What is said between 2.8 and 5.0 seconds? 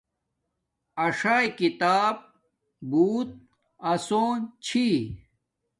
بوت آسون چھی